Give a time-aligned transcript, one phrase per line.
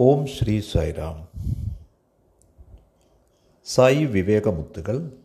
[0.00, 1.28] ഓം ശ്രീ സായിരാം
[3.64, 5.18] സായി വിവേകമുത്തുകൾ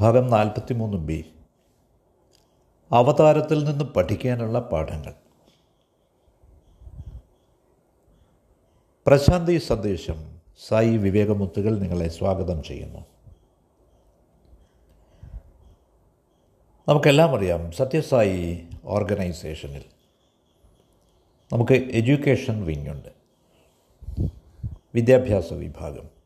[0.00, 1.32] ഭാഗം നാൽപ്പത്തി മൂന്ന് ബി.
[2.92, 5.14] അവതാരത്തിൽ നിന്ന് പഠിക്കാനുള്ള പാഠങ്ങൾ.
[9.06, 13.06] പ്രശാന്തി സന്ദേശം സായി വിവേകമുത്തുകൾ നിങ്ങളെ സ്വാഗതം ചെയ്യുന്നു.
[16.88, 19.84] നമുക്കെല്ലാം അറിയാം സത്യസായി ഓർഗനൈസേഷനിൽ.
[21.52, 23.19] നമുക്ക് എഡ്യൂക്കേഷൻ വിങ്ങുണ്ട്.
[24.94, 26.20] വിദ്യാഭ്യാസ വിഭാഗം.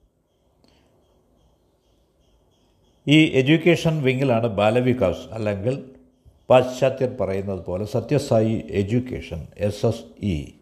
[3.08, 5.90] ഈ എഡ്യൂക്കേഷൻ വിങ്ങിലാണ് ബാലവികാസ് അല്ലെങ്കിൽ
[6.50, 10.52] പാശ്ചാത്യർ പറയുന്നത് പോലെ Sathya Sai education S S E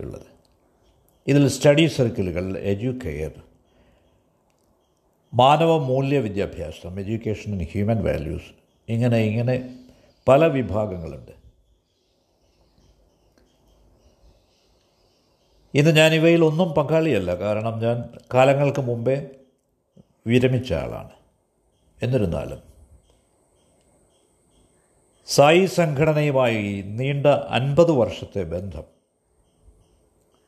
[0.00, 0.26] ഉള്ളത്.
[1.26, 3.32] ഇതിൽ സ്റ്റഡി സർക്കിളുകൾ എഡ്യൂക്കെയർ
[5.34, 8.50] മാനവ മൂല്യ വിദ്യാഭ്യാസം എഡ്യൂക്കേഷൻ ഇൻ ഹ്യൂമൻ വാല്യൂസ്
[8.88, 9.78] ഇങ്ങനെ ഇങ്ങനെ
[10.28, 11.37] പല വിഭാഗങ്ങളുണ്ട്.
[15.78, 17.34] ഇന്ന് ഞാൻ ഇവയിൽ ഒന്നും പങ്കാളിയല്ല.
[17.34, 19.26] കാരണം ഞാൻ കാലങ്ങൾക്ക് മുമ്പേ
[20.26, 21.10] വിരമിച്ച ആളാണ്.
[22.02, 22.62] എന്നിരുന്നാലും
[25.26, 28.82] സായി സംഘടനയുമായി നീണ്ട അൻപത് വർഷത്തെ ബന്ധം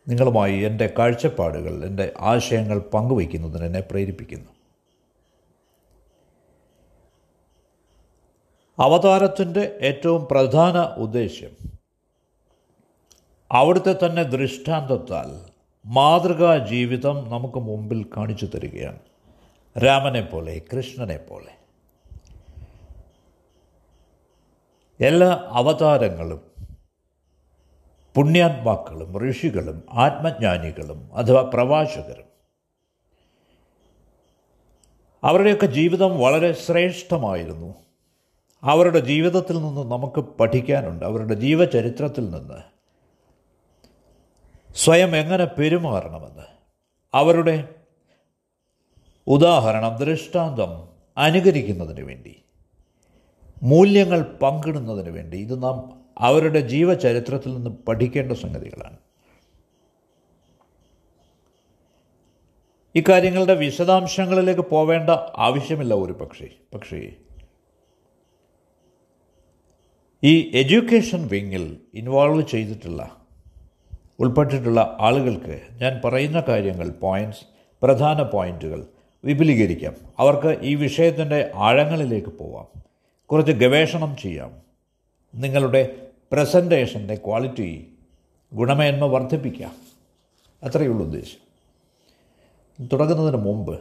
[0.09, 4.51] നിങ്ങളുമായി എന്റെ കാഴ്ചപ്പാടുകൾ എന്റെ ആശയങ്ങൾ പങ്കുവയ്ക്കുന്നതിന് എന്നെ പ്രേരിപ്പിക്കുന്നു.
[8.79, 11.70] അവതാരത്തിന്റെ ഏറ്റവും പ്രധാന ഉദ്ദേശ്യം
[13.53, 15.51] അവിടുത്തെ തന്നെ ദൃഷ്ടാന്തത്താൽ
[15.87, 18.99] മാതൃകാ ജീവിതം നമുക്ക് മുമ്പിൽ കാണിച്ചു തരികയാണ്.
[19.85, 21.53] രാമനെ പോലെ കൃഷ്ണനെ പോലെ.
[25.05, 26.41] എല്ലാ അവതാരങ്ങളും
[28.15, 32.25] പുണ്യാത്മാക്കളും ഋഷികളും ആത്മജ്ഞാനികളും അഥവാ പ്രവാചകരും
[35.25, 37.75] അവരുടെയൊക്കെ ജീവിതം വളരെ ശ്രേഷ്ഠമായിരുന്നു.
[38.63, 41.05] അവരുടെ ജീവിതത്തിൽ നിന്ന് നമുക്ക് പഠിക്കാനുണ്ട്.
[41.05, 42.80] അവരുടെ ജീവചരിത്രത്തിൽ നിന്ന്
[44.75, 46.43] സ്വയം എങ്ങനെ പെരുമാറണമെന്ന്?
[47.15, 47.75] അവരുടെ
[49.27, 52.45] ഉദാഹരണം ദൃഷ്ടാന്തം അനുകരിക്കുന്നതിന് വേണ്ടി
[53.63, 55.39] മൂല്യങ്ങൾ പങ്കിടുന്നതിന് വേണ്ടി.
[55.39, 58.97] ഇത് നാം അവരുടെ ജീവചരിത്രത്തിൽ നിന്ന് പഠിക്കേണ്ട സംഗതികളാണ്.
[62.95, 66.49] ഇക്കാര്യങ്ങളുടെ വിശദാംശങ്ങളിലേക്ക് പോവേണ്ട ആവശ്യമില്ല ഒരു പക്ഷേ.
[66.75, 67.13] പക്ഷേ
[70.25, 73.20] ഈ എഡ്യൂക്കേഷൻ വിങ്ങിൽ ഇൻവോൾവ് ചെയ്തിട്ടുള്ള
[74.21, 77.41] ഉൾപ്പെട്ടിട്ടുള്ള ആളുകൾക്ക് ഞാൻ പറയുന്ന കാര്യങ്ങൾ പോയിന്റ്സ്
[77.83, 78.87] പ്രധാന പോയിന്റുകൾ
[79.25, 79.95] വിപുലീകരിക്കാം.
[80.19, 82.83] അവർക്ക് ഈ വിഷയത്തിന്റെ ആഴങ്ങളിലേക്ക് പോവാം.
[83.27, 84.53] കുറച്ച് ഗവേഷണം ചെയ്യാം.
[85.35, 87.93] നിങ്ങളുടെ പ്രസന്റേഷന്റെ ക്വാളിറ്റി
[88.55, 89.73] ഗുണമേന്മ വർദ്ധിപ്പിക്കാം.
[90.63, 91.51] അത്രയുള്ള ഉദ്ദേശം.
[92.93, 93.81] തുടങ്ങുന്നതിന് മുമ്പ്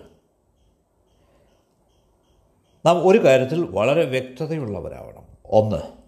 [2.86, 5.24] നാം ഒരു കാര്യത്തിൽ വളരെ വ്യക്തതയുള്ളവരാവണം.
[5.46, 5.99] ഒന്ന്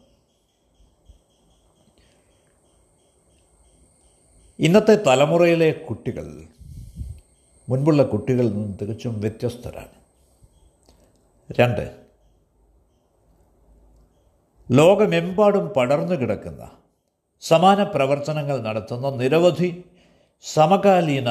[4.61, 6.43] ഇന്നത്തെ തലമുറയിലെ കുട്ടികൾ
[7.69, 9.95] മുൻപുള്ള കുട്ടികളിൽ നിന്ന് തികച്ചും വ്യത്യസ്തരാണ്.
[11.59, 11.97] രണ്ട്
[14.71, 16.71] ലോകമെമ്പാടും പടർന്നു കിടക്കുന്ന
[17.41, 19.83] സമാന പ്രവർത്തനങ്ങൾ നടത്തുന്ന നിരവധി
[20.43, 21.29] സമകാലീന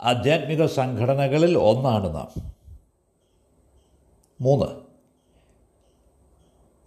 [0.00, 2.30] ആധ്യാത്മിക സംഘടനകളിൽ ഒന്നാണ് നാം.
[4.40, 4.70] മൂന്ന്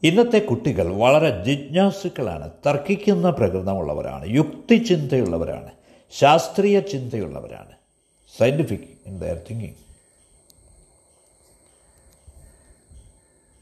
[0.03, 5.71] ഇന്നത്തെ കുട്ടികൾ വളരെ ജിജ്ഞാസുക്കളാണ് തർക്കിക്കുന്ന പ്രകൃതമുള്ളവരാണ് യുക്തിചിന്തയുള്ളവരാണ്.
[6.19, 7.71] ശാസ്ത്രീയ ചിന്തയുള്ളവരാണ്.
[8.37, 9.83] സയന്റിഫിക് ഇൻ ദയർ തിങ്കിങ്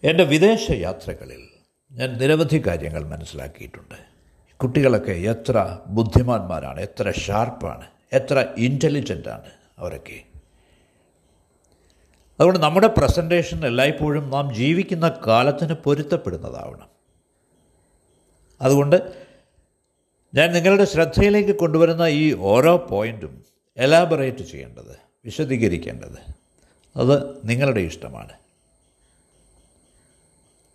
[0.03, 1.43] എന്റെ വിദേശ യാത്രകളിൽ
[1.91, 3.95] ഞാൻ നിരവധി കാര്യങ്ങൾ മനസ്സിലാക്കിയിട്ടുണ്ട്.
[4.57, 10.23] കുട്ടികളൊക്കെ എത്ര ബുദ്ധിമാന്മാരാണ് എത്ര ഷാർപ്പാണ് എത്ര ഇന്റലിജന്റാണ് അവരൊക്കെ.
[12.39, 16.89] അതുകൊണ്ട് നമ്മുടെ പ്രസന്റേഷൻ എല്ലായ്പ്പോഴും നാം ജീവിക്കുന്ന കാലത്തിന് പൊരുത്തപ്പെടുന്നതാവണം.
[18.61, 19.30] അതുകൊണ്ട്
[20.33, 23.45] ഞാൻ നിങ്ങളുടെ ശ്രദ്ധയിലേക്ക് കൊണ്ടുവരുന്ന ഈ ഓരോ പോയിന്റും
[23.77, 26.35] എലാബറേറ്റ് ചെയ്യേണ്ടത് വിശദീകരിക്കേണ്ടത്.
[26.95, 28.33] അത് നിങ്ങളുടെ ഇഷ്ടമാണ്.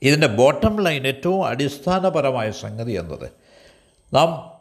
[0.03, 3.31] ഇതിന്റെ ബോട്ടം ലൈൻ ഏറ്റവും അടിസ്ഥാനപരമായ സംഗതി എന്നത്
[4.15, 4.57] നാം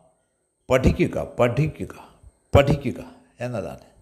[0.70, 2.20] പഠിക്കുക പഠിക്കുക
[2.58, 3.96] പഠിക്കുക എന്നതാണ്.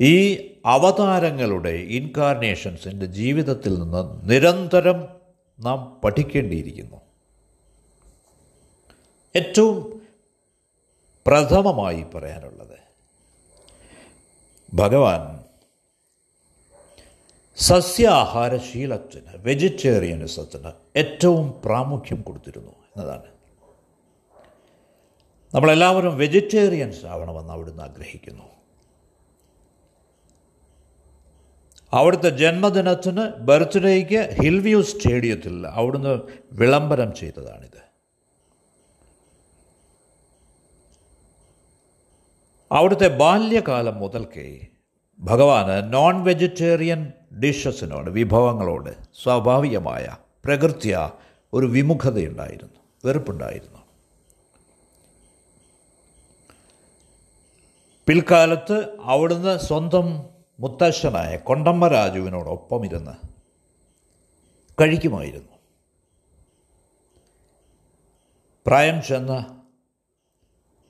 [0.00, 0.34] ഈ
[0.66, 5.08] അവതാരങ്ങളുടെ ഇൻകാർണേഷൻസിന്റെ ജീവിതത്തിൽ നിന്ന് നിരന്തരം
[5.60, 7.05] നാം പഠിക്കേണ്ടിയിരിക്കുന്നു.
[9.36, 10.02] ഏറ്റവും
[11.26, 12.78] പ്രഥമമായി പറയാനുള്ളത്
[14.74, 15.44] ഭഗവാൻ
[17.56, 23.26] സസ്യാഹാരശീലത്തിന് വെജിറ്റേറിയനിസത്തിന് ഏറ്റവും പ്രാമുഖ്യം കൊടുത്തിരുന്നു എന്നതാണ്.
[25.54, 28.44] നമ്മളെല്ലാവരും വെജിറ്റേറിയൻസ് ആവണമെന്ന് അവിടുന്ന് ആഗ്രഹിക്കുന്നു.
[31.92, 36.20] അവിടുത്തെ ജന്മദിനത്തിന് ബർത്ത്ഡേക്ക് ഹിൽവ്യൂ സ്റ്റേഡിയത്തിൽ അവിടുന്ന്
[36.52, 37.95] വിളംബരം ചെയ്തതാണിത്.
[42.70, 44.66] അവിടുത്തെ ബാല്യകാലം മുതൽക്കേ
[45.20, 51.10] ഭഗവാന് നോൺ വെജിറ്റേറിയൻ ഡിഷസിനോട് വിഭവങ്ങളോട് സ്വാഭാവികമായ പ്രകൃത്യ
[51.52, 53.80] ഒരു വിമുഖതയുണ്ടായിരുന്നു വെറുപ്പുണ്ടായിരുന്നു.
[58.08, 60.30] പിൽക്കാലത്ത് അവിടുന്ന് സ്വന്തം
[60.60, 63.14] മുത്തശ്ശനായ കൊണ്ടമ്മ രാജുവിനോടൊപ്പം ഇരുന്ന്
[64.82, 65.54] കഴിക്കുമായിരുന്നു.
[68.66, 69.32] പ്രായം ചെന്ന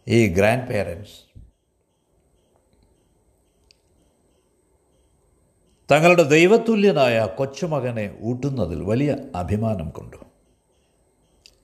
[0.09, 1.26] ഈ ഗ്രാൻഡ് പേരൻസ്
[5.91, 10.17] തങ്ങളുടെ ദൈവതുല്യനായ കൊച്ചുമകനെ ഊട്ടുന്നതിൽ വലിയ അഭിമാനം കൊണ്ടു.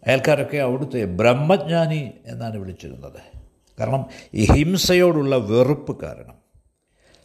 [0.06, 3.20] അയൽക്കാരൊക്കെ അവിടുത്തെ ബ്രഹ്മജ്ഞാനി എന്നാണ് വിളിച്ചിരുന്നത്.
[3.78, 6.38] കാരണം ഈ ഹിംസയോടുള്ള വെറുപ്പ് കാരണം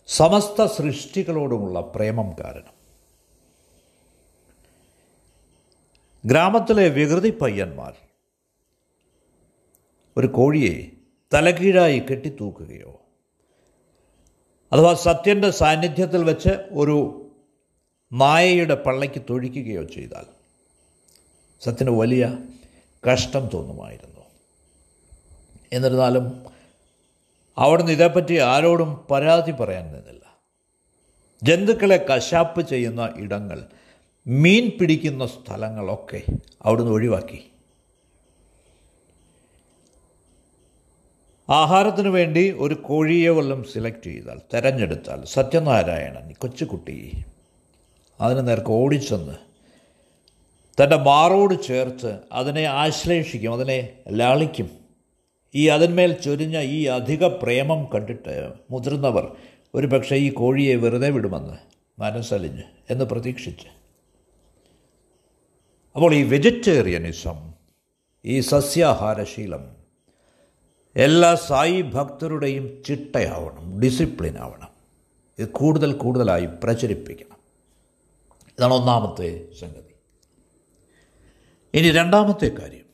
[0.07, 2.77] സമസ്ത സൃഷ്ടികളോടുമുള്ള പ്രേമം കാരണം.
[6.25, 7.93] ഗ്രാമത്തിലെ വികൃതി പയ്യന്മാർ
[10.17, 10.91] ഒരു കോഴിയെ
[11.33, 13.01] തലകീഴായി കെട്ടിത്തൂക്കുകയോ
[14.73, 17.23] അഥവാ സത്യന്റെ സാന്നിധ്യത്തിൽ വെച്ച് ഒരു
[18.11, 20.25] മായയുടെ പള്ളയ്ക്ക് തൊഴിക്കുകയോ ചെയ്താൽ
[21.61, 22.37] സത്യന് വലിയ
[23.11, 24.21] കഷ്ടം തോന്നുമായിരുന്നു.
[25.73, 26.45] എന്നിരുന്നാലും
[27.57, 30.39] അവിടുന്ന് ഇതേപ്പറ്റി ആരോടും പരാതി പറയാൻ നിന്നില്ല.
[31.43, 33.65] ജന്തുക്കളെ കശാപ്പ് ചെയ്യുന്ന ഇടങ്ങൾ
[34.27, 36.23] മീൻ പിടിക്കുന്ന സ്ഥലങ്ങളൊക്കെ
[36.61, 37.51] അവിടുന്ന് ഒഴിവാക്കി.
[41.49, 47.11] ആഹാരത്തിനു വേണ്ടി ഒരു കോഴിയെ വല്ലതും സെലക്ട് ചെയ്താൽ തിരഞ്ഞെടുത്താൽ സത്യനാരായണൻ കൊച്ചുകുട്ടി
[48.21, 49.35] അതിന് നേർക്ക് ഓടിച്ചെന്ന്
[50.81, 54.69] തന്റെ മാറോട് ചേർത്ത് അതിനെ ആശ്ലേഷിക്കും അതിനെ ലാളിക്കും.
[55.55, 59.35] ഈ അതിന്മേൽ ചൊരിഞ്ഞ ഈ അധിക പ്രേമം കണ്ടിട്ട് മുതിർന്നവർ
[59.75, 61.57] ഒരു പക്ഷേ ഈ കോഴിയെ വെറുതെ വിടുമെന്ന്
[62.01, 63.67] മനസ്സലിഞ്ഞ് എന്ന് പ്രതീക്ഷിച്ച്.
[65.95, 67.53] അപ്പോൾ ഈ വെജിറ്റേറിയനിസം
[68.25, 69.76] ഈ സസ്യാഹാരശീലം
[70.97, 74.67] എല്ലാ സായി ഭക്തരുടെയും ചിട്ടയാവണം ഡിസിപ്ലിൻ ആവണം.
[75.39, 77.37] ഇത് കൂടുതൽ കൂടുതലായി പ്രചരിപ്പിക്കണം.
[78.49, 79.95] ഇതാണ് ഒന്നാമത്തെ സംഗതി.
[81.73, 82.85] ഇനി രണ്ടാമത്തെ കാര്യം.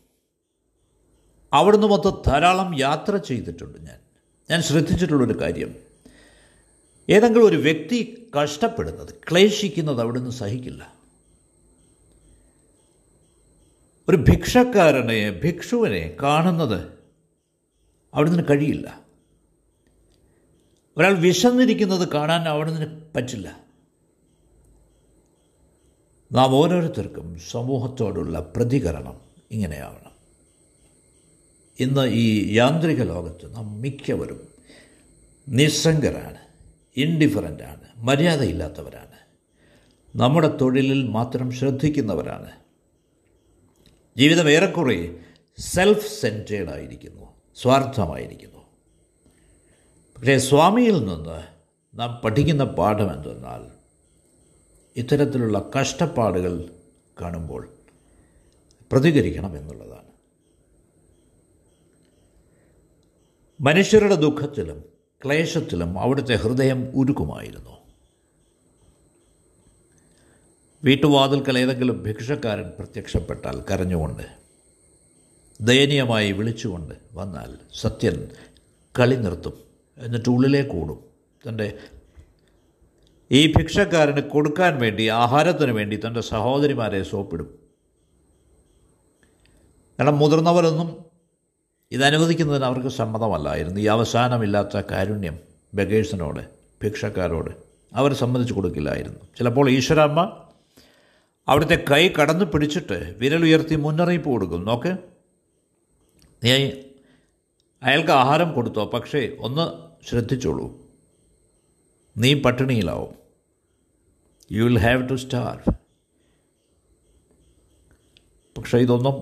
[1.54, 4.00] അവിടുന്ന് മൊത്തം ധാരാളം യാത്ര ചെയ്തിട്ടുണ്ട് ഞാൻ.
[4.52, 5.76] ഞാൻ ശ്രദ്ധിച്ചിട്ടുള്ളൊരു കാര്യം.
[7.10, 10.94] ഏതെങ്കിലും ഒരു വ്യക്തി കഷ്ടപ്പെടുന്നത് ക്ലേശിക്കുന്നത് അവിടുന്ന് സഹിക്കില്ല.
[14.10, 17.03] ഒരു ഭിക്ഷക്കാരനെ ഭിക്ഷുവിനെ കാണുന്നത്
[18.14, 19.02] അവിടുന്ന് കഴിയില്ല.
[20.98, 23.64] ഒരാൾ വിശന്നിരിക്കുന്നത് കാണാൻ അവിടുന്ന് പറ്റില്ല.
[26.32, 29.22] നാം ഓരോരുത്തർക്കും സമൂഹത്തോടുള്ള പ്രതികരണം
[29.52, 30.12] ഇങ്ങനെയാവണം.
[31.80, 34.48] ഇന്ന് ഈ യാന്ത്രിക ലോകത്ത് നാം മിക്കവരും
[35.48, 36.38] നിസ്സംഗരാണ്
[36.98, 39.14] ഇൻഡിഫറന്റാണ് മര്യാദയില്ലാത്തവരാണ്.
[40.16, 42.52] നമ്മുടെ തൊഴിലിൽ മാത്രം ശ്രദ്ധിക്കുന്നവരാണ്.
[44.18, 45.20] ജീവിതം ഏറെക്കുറെ
[45.58, 48.60] സെൽഫ് സെന്റേഡായിരിക്കുന്നു സ്വാർത്ഥമായിരിക്കുന്നു.
[50.18, 51.48] പക്ഷേ സ്വാമിയിൽ നിന്ന്
[52.00, 53.72] നാം പഠിക്കുന്ന പാഠം എന്തെന്നാൽ
[54.96, 56.70] ഇത്തരത്തിലുള്ള കഷ്ടപ്പാടുകൾ
[57.22, 57.70] കാണുമ്പോൾ
[58.92, 60.04] പ്രതികരിക്കണം എന്നുള്ളതാണ്.
[63.62, 64.84] മനുഷ്യരുടെ ദുഃഖത്തിലും
[65.26, 67.78] ക്ലേശത്തിലും അവിടുത്തെ ഹൃദയം ഉരുക്കുമായിരുന്നു
[70.84, 74.43] വീട്ടുവാതിൽക്കൽ ഏതെങ്കിലും ഭിക്ഷക്കാരൻ പ്രത്യക്ഷപ്പെട്ടാൽ കരഞ്ഞുകൊണ്ട്
[75.64, 78.30] ദയനീയമായി വിളിച്ചുകൊണ്ട് വന്നാൽ സത്യൻ
[79.00, 79.54] കളി നിർത്തും.
[79.98, 81.00] എന്നിട്ട് ഉള്ളിലേക്ക് ഓടും
[81.50, 81.78] തന്റെ
[83.32, 87.60] ഈ ഭിക്ഷക്കാരന് കൊടുക്കാൻ വേണ്ടി ആഹാരത്തിന് വേണ്ടി തന്റെ സഹോദരിമാരെ സോപ്പിടും.
[90.00, 91.06] കാരണം മുതിർന്നവരൊന്നും
[91.92, 93.80] ഇതനുവദിക്കുന്നതിന് അവർക്ക് സമ്മതമല്ലായിരുന്നു.
[93.82, 95.40] ഈ അവസാനമില്ലാത്ത കാരുണ്യം
[95.74, 96.40] ബഗേഴ്സിനോട്
[96.84, 97.50] ഭിക്ഷക്കാരോട്
[97.94, 99.20] അവർ സമ്മതിച്ചു കൊടുക്കില്ലായിരുന്നു.
[99.38, 100.40] ചിലപ്പോൾ ഈശ്വരമ്മ
[101.48, 105.13] അവിടുത്തെ കൈ കടന്നു പിടിച്ചിട്ട് വിരലുയർത്തി മുന്നറിയിപ്പ് കൊടുക്കും നോക്ക്
[106.44, 106.72] നീ
[107.84, 109.66] അയാൾക്ക് ആഹാരം കൊടുത്തോ പക്ഷേ ഒന്ന്
[110.06, 110.82] ശ്രദ്ധിച്ചോളൂ.
[112.18, 113.16] നീ പട്ടിണിയിലാവും.
[114.52, 115.72] You will have to starve
[118.58, 119.16] പക്ഷേ ഇതൊന്നും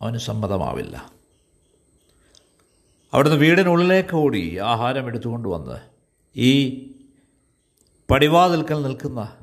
[0.00, 1.12] അവന് സമ്മതമാവില്ല.
[3.12, 5.78] അവിടുന്ന് വീടിനുള്ളിലേക്ക് ഓടി ആഹാരം എടുത്തുകൊണ്ട് വന്ന്
[6.36, 6.52] ഈ
[8.10, 9.36] പടിവാതിൽക്കൽ നിൽക്കുന്ന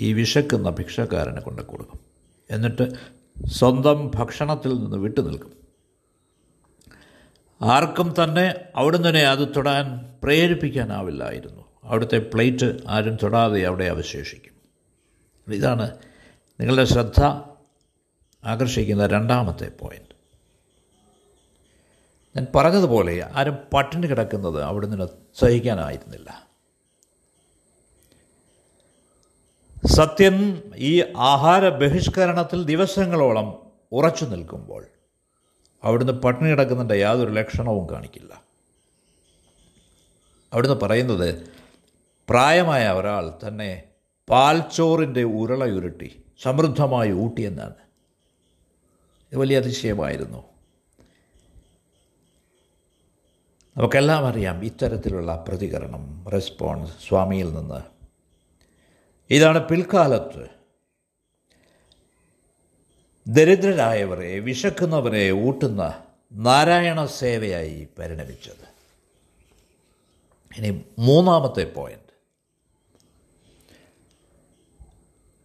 [0.00, 2.00] ഈ വിശക്കുന്ന ഭിക്ഷക്കാരനെ കൊണ്ട് കൊടുക്കും.
[2.50, 5.58] എന്നിട്ട് സ്വന്തം ഭക്ഷണത്തിൽ നിന്ന് വിട്ടു നിൽക്കും.
[7.62, 11.64] ആർക്കും തന്നെ അവിടുന്ന് അത് തൊടാൻ പ്രേരിപ്പിക്കാനാവില്ലായിരുന്നു.
[11.84, 14.58] അവിടുത്തെ പ്ലേറ്റ് ആരും തൊടാതെ അവിടെ അവശേഷിക്കും.
[15.54, 15.98] ഇതാണ്
[16.60, 17.24] നിങ്ങളുടെ ശ്രദ്ധ
[18.44, 20.08] ആകർഷിക്കുന്ന രണ്ടാമത്തെ പോയിന്റ്
[22.36, 26.47] ഞാൻ പറഞ്ഞതുപോലെ ആരും പട്ടിണി കിടക്കുന്നത് അവിടുന്ന് സഹിക്കാനായിരുന്നില്ല.
[29.96, 34.86] സത്യൻ ഈ ആഹാര ബഹിഷ്കരണത്തിൽ ദിവസങ്ങളോളം ഉറച്ചു നിൽക്കുമ്പോൾ
[35.84, 38.42] അവിടുന്ന് പട്ടിണി കിടക്കുന്നതിന്റെ യാതൊരു ലക്ഷണവും കാണിക്കില്ല.
[40.52, 41.52] അവിടുന്ന് പറയുന്നത്
[42.28, 43.82] പ്രായമായ ഒരാൾ തന്നെ
[44.28, 47.74] പാൽച്ചോറിന്റെ ഉരുളയുരുട്ടി സമൃദ്ധമായി ഊട്ടിയെന്നാണ്
[49.32, 50.44] ഇത് വലിയ അതിശയമായിരുന്നു.
[53.76, 57.97] നമുക്കെല്ലാം അറിയാം ഇത്തരത്തിലുള്ള പ്രതികരണം റെസ്പോൺസ് സ്വാമിയിൽ നിന്ന്
[59.30, 60.48] ഇതാണ് പിൽക്കാലത്ത്.
[63.26, 68.68] ദരിദ്രരായവരെ വിശക്കുന്നവരെ ഊട്ടുന്ന നാരായണ സേവയായി പരിണമിച്ചത്.
[70.58, 72.08] ഇനി മൂന്നാമത്തെ പോയിന്റ്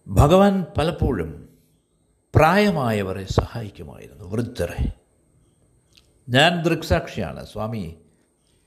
[0.08, 1.58] ഭഗവാൻ പലപ്പോഴും
[2.36, 4.94] പ്രായമായവരെ സഹായിക്കുമായിരുന്നു വൃദ്ധരെ.
[6.30, 7.46] ഞാൻ ദൃക്സാക്ഷിയാണ്.
[7.46, 8.02] സ്വാമി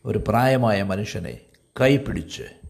[0.05, 1.41] ഒരു പ്രായമായ മനുഷ്യനെ
[1.81, 2.66] കൈപിടിച്ച്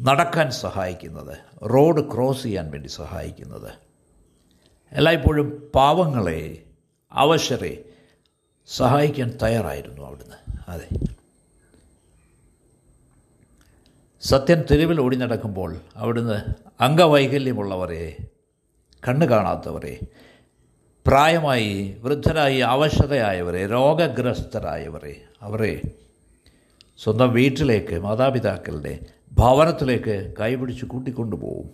[0.00, 3.72] നടക്കാൻ സഹായിക്കുന്നത് റോഡ് ക്രോസ് ചെയ്യാൻ വേണ്ടി സഹായിക്കുന്നത്.
[4.92, 6.62] എല്ലായ്പ്പോഴും പാവങ്ങളെ
[7.12, 7.84] അവശരെ
[8.66, 10.36] സഹായിക്കാൻ തയ്യാറായിരുന്നു അവിടുന്ന്.
[10.68, 10.88] അതെ.
[14.20, 16.42] സത്യൻ തെരുവിൽ ഓടി നടക്കുമ്പോൾ അവിടുന്ന്
[16.80, 18.16] അംഗവൈകല്യമുള്ളവരെ
[19.08, 20.00] കണ്ണു കാണാത്തവരെ
[21.06, 25.80] പ്രായമായി വൃദ്ധരായി അവശതയായവരെ രോഗഗ്രസ്തരായവരെ അവരെ
[26.98, 28.98] സ്വന്തം വീട്ടിലേക്ക് മാതാപിതാക്കളുടെ
[29.36, 31.70] ഭവനത്തിലേക്ക് കൈപിടിച്ച് കൂട്ടിക്കൊണ്ടുപോകും.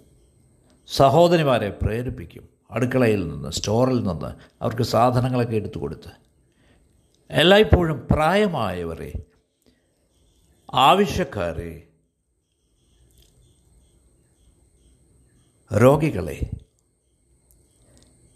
[0.86, 2.48] സഹോദരിമാരെ പ്രേരിപ്പിക്കും.
[2.70, 4.26] അടുക്കളയിൽ നിന്ന് സ്റ്റോറിൽ നിന്ന്
[4.62, 6.10] അവർക്ക് സാധനങ്ങളൊക്കെ എടുത്തു കൊടുത്ത്.
[7.30, 9.12] എല്ലായ്പ്പോഴും പ്രായമായവരെ
[10.74, 11.88] ആവശ്യക്കാരെ
[15.76, 16.50] രോഗികളെ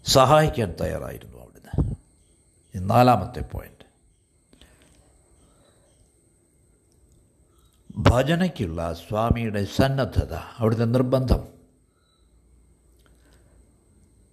[0.05, 1.95] സഹായിക്കാൻ തയ്യാറായിരുന്നു അവിടുന്ന്.
[2.89, 3.76] നാലാമത്തെ പോയിന്റ്
[7.97, 11.47] ഭജനയ്ക്കുള്ള സ്വാമിയുടെ സന്നദ്ധത അവിടുത്തെ നിർബന്ധം.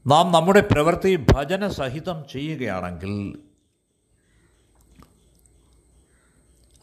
[0.06, 3.38] നാം നമ്മുടെ പ്രവൃത്തി ഭജന സഹിതം ചെയ്യുകയാണെങ്കിൽ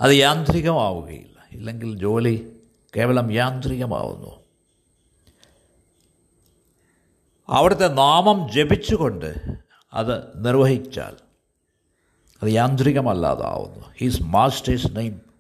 [0.02, 1.46] അത് യാന്ത്രികമാവുകയില്ല.
[1.52, 2.60] ഇല്ലെങ്കിൽ ജോലി
[2.98, 4.44] കേവലം യാന്ത്രികമാവുന്നു.
[7.50, 9.58] അവിടുത്തെ നാമം ജപിച്ചുകൊണ്ട്
[9.94, 11.16] അത് നിർവഹിച്ചാൽ
[12.44, 13.86] അത് യാന്ത്രികമല്ലാതാവുന്നു.
[13.98, 15.31] ഹീസ് മാസ്റ്റേഴ്സ് നെയിം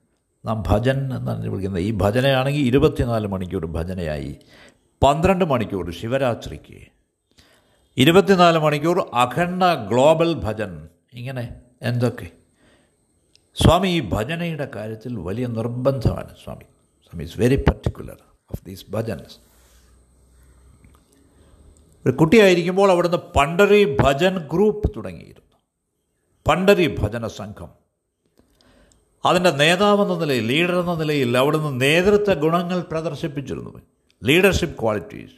[0.45, 1.81] നാം ഭജൻ എന്നാണ് വിളിക്കുന്നത്.
[1.81, 4.35] ഈ ഭജനയാണെങ്കിൽ ഇരുപത്തിനാല് മണിക്കൂർ ഭജനയായി.
[5.03, 6.87] പന്ത്രണ്ട് മണിക്കൂർ ശിവരാത്രിക്ക്.
[7.97, 10.89] ഇരുപത്തിനാല് മണിക്കൂർ അഖണ്ഡ ഗ്ലോബൽ ഭജൻ.
[11.13, 12.27] ഇങ്ങനെ എന്തൊക്കെ?
[13.63, 16.63] സ്വാമി ഈ ഭജനയുടെ കാര്യത്തിൽ വലിയ നിർബന്ധമാണ് Swami.
[17.03, 18.17] Swami is very particular
[18.51, 19.37] of these bhajans
[22.05, 25.57] ഒരു കുട്ടിയായിരിക്കുമ്പോൾ അവിടുന്ന് പണ്ടരി ഭജൻ ഗ്രൂപ്പ് തുടങ്ങിയിരുന്നു.
[26.47, 27.80] പണ്ടരി ഭജന സംഘം.
[29.25, 33.81] അതിന്റെ നേതാവെന്ന നിലയിൽ ലീഡർ എന്ന നിലയിൽ അവിടുന്ന് നേതൃത്വ ഗുണങ്ങൾ പ്രദർശിപ്പിച്ചിരുന്നു.
[34.23, 35.31] ലീഡർഷിപ്പ് ക്വാളിറ്റീസ്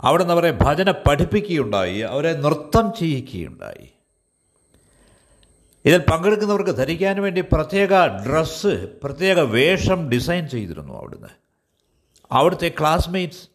[0.00, 3.90] അവിടുന്ന് അവരെ ഭജന പഠിപ്പിക്കുകയുണ്ടായി അവരെ നൃത്തം ചെയ്യിക്കുകയുണ്ടായി.
[5.84, 11.28] ഇതിൽ പങ്കെടുക്കുന്നവർക്ക് ധരിക്കാൻ വേണ്ടി പ്രത്യേക ഡ്രസ്സ് പ്രത്യേക വേഷം ഡിസൈൻ ചെയ്തിരുന്നു അവിടുന്ന്.
[12.32, 13.48] അവിടുത്തെ ക്ലാസ്മേറ്റ്സ്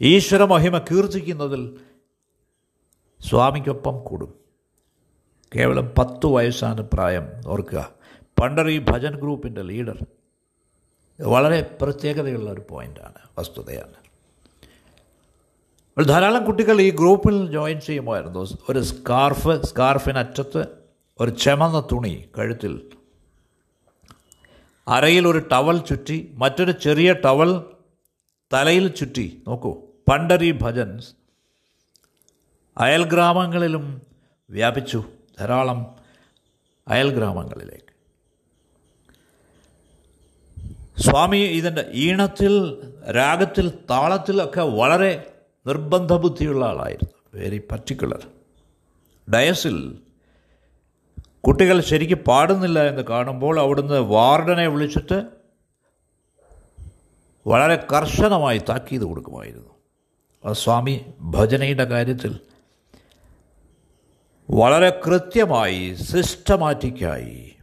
[0.00, 1.78] ഈശ്വര മഹിമ കീർത്തിക്കുന്നതിൽ
[3.28, 4.39] സ്വാമിക്കൊപ്പം കൂടും.
[5.56, 7.92] കേവലം പത്ത് വയസ്സാണ് പ്രായം ഓർക്കുക.
[8.42, 9.98] പണ്ടർ ഈ ഭജൻ ഗ്രൂപ്പിന്റെ ലീഡർ
[11.20, 13.94] വളരെ പ്രത്യേകതയുള്ള ഒരു പോയിന്റാണ് വസ്തുതയാണ്.
[16.04, 18.46] ധാരാളം കുട്ടികൾ ഈ ഗ്രൂപ്പിൽ ജോയിൻ ചെയ്യുമായിരുന്നു.
[18.70, 20.66] ഒരു സ്കാർഫ് സ്കാർഫിനറ്റത്ത്
[21.20, 22.90] ഒരു ചെമന്ന തുണി കഴുത്തിൽ
[24.88, 27.64] അരയിൽ ഒരു ടവൽ ചുറ്റി മറ്റൊരു ചെറിയ ടവൽ
[28.52, 29.42] തലയിൽ ചുറ്റി.
[29.48, 29.72] നോക്കൂ
[30.10, 31.10] പണ്ടരി ഭജൻസ്
[32.78, 34.02] അയൽ ഗ്രാമങ്ങളിലും
[34.50, 35.04] വ്യാപിച്ചു.
[35.40, 35.96] ധാരാളം
[36.88, 37.90] അയൽ ഗ്രാമങ്ങളിലേക്ക്.
[41.00, 42.54] സ്വാമി ഇതിന്റെ ഈണത്തിൽ
[43.12, 45.12] രാഗത്തിൽ താളത്തിലൊക്കെ വളരെ
[45.66, 48.22] നിർബന്ധ ബുദ്ധിയുള്ള ആളായിരുന്നു വെരി പർട്ടിക്കുലർ
[49.28, 49.98] ഡയസിൽ
[51.40, 55.18] കുട്ടികൾ ശരിക്കും പാടുന്നില്ല എന്ന് കാണുമ്പോൾ അവിടുന്ന് വാർഡനെ വിളിച്ചിട്ട്
[57.46, 59.70] വളരെ കർശനമായി താക്കീത് കൊടുക്കുമായിരുന്നു.
[60.44, 62.40] ആ സ്വാമി ഭജനയുടെ കാര്യത്തിൽ
[64.52, 67.56] വളരെ കൃത്യമായി സിസ്റ്റമാറ്റിക്കായി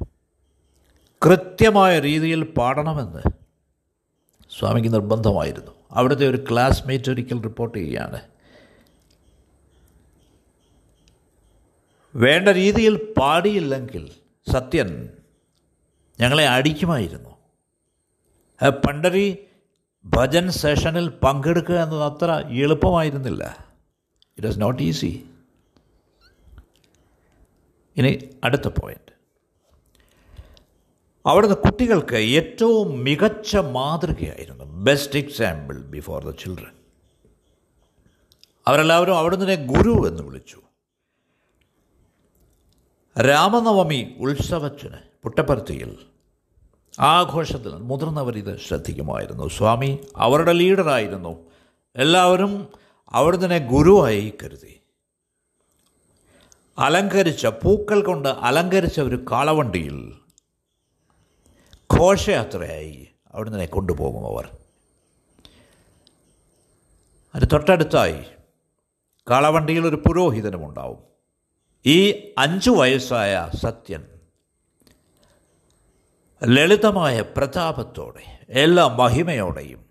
[1.25, 3.21] കൃത്യമായ രീതിയിൽ പാടണമെന്ന്
[4.59, 5.71] സ്വാമിക്ക് നിർബന്ധമായിരുന്നു.
[5.91, 8.21] അവിടുത്തെ ഒരു ക്ലാസ്മേറ്റ് ഒരിക്കൽ റിപ്പോർട്ട് ചെയ്യുകയാണ്.
[12.15, 14.11] വേണ്ട രീതിയിൽ പാടിയില്ലെങ്കിൽ
[14.51, 15.09] സത്യൻ
[16.19, 17.29] ഞങ്ങളെ അടിക്കുമായിരുന്നു.
[18.69, 19.37] പണ്ടരി
[20.05, 23.57] ഭജൻ സെഷനിൽ പങ്കെടുക്കുക എന്നത് അത്ര എളുപ്പമായിരുന്നില്ല.
[24.37, 25.25] ഇറ്റ് വാസ് നോട്ട് ഈസി
[27.97, 29.11] ഇനി അടുത്ത പോയിന്റ്
[31.25, 36.71] അവിടുന്ന് കുട്ടികൾക്ക് ഏറ്റവും മികച്ച മാതൃകയായിരുന്നു best example before the children
[38.67, 40.61] അവരെല്ലാവരും അവിടുന്ന് ഗുരു എന്ന് വിളിച്ചു.
[43.19, 45.97] രാമനവമി ഉത്സവത്തിന് പുട്ടപ്പർത്തിയിൽ
[46.99, 49.47] ആഘോഷത്തിൽ മുതിർന്നവർ ഇത് ശ്രദ്ധിക്കുമായിരുന്നു.
[49.47, 51.45] സ്വാമി അവരുടെ ലീഡറായിരുന്നു
[51.95, 52.67] എല്ലാവരും
[53.11, 54.76] അവിടുന്ന് ഗുരുവായി കരുതി.
[56.77, 60.19] അലങ്കരിച്ച പൂക്കൾ കൊണ്ട് അലങ്കരിച്ച ഒരു കാളവണ്ടിയിൽ
[61.97, 64.57] ഘോഷയാത്രയായി അവിടുന്ന് കൊണ്ടുപോകും അവർ.
[67.35, 68.25] അത് തൊട്ടടുത്തായി
[69.29, 71.03] കാളവണ്ടിയിൽ ഒരു പുരോഹിതനും ഉണ്ടാവും.
[71.85, 74.19] ഈ അഞ്ചു വയസ്സായ സത്യൻ
[76.45, 79.85] ലളിതമായ പ്രതാപത്തോടെ എല്ലാ മഹിമയോടെയും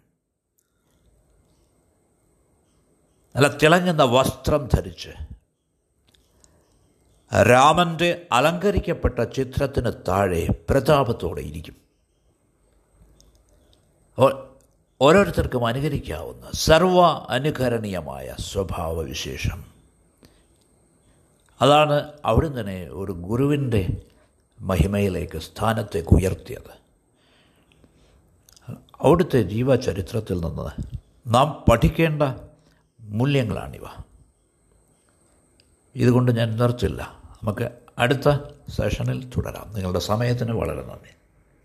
[3.36, 5.25] നല്ല തിളങ്ങുന്ന വസ്ത്രം ധരിച്ച്
[7.34, 11.76] രാമന്റെ അലങ്കരിക്കപ്പെട്ട ചിത്രത്തിന് താഴെ പ്രതാപത്തോടെ ഇരിക്കും.
[15.00, 19.64] ഓരോരുത്തർക്കും അനുകരിക്കാവുന്ന സർവ അനുകരണീയമായ സ്വഭാവവിശേഷം.
[21.62, 24.02] അതാണ് അവിടെ തന്നെ ഒരു ഗുരുവിന്റെ
[24.60, 26.86] മഹിമയിലേക്ക് സ്ഥാനത്തേക്ക് ഉയർത്തിയത്.
[29.00, 30.82] അവിടുത്തെ ജീവചരിത്രത്തിൽ നിന്ന്
[31.26, 32.22] നാം പഠിക്കേണ്ട
[33.00, 33.82] മൂല്യങ്ങളാണിവ.
[35.94, 37.15] ഇതുകൊണ്ട് ഞാൻ നിർത്തില്ല.
[37.42, 38.36] നമുക്ക് അടുത്ത
[38.68, 39.74] സെഷനിൽ തുടരാം.
[39.74, 41.15] നിങ്ങളുടെ സമയത്തിന് വളരെ നന്ദി.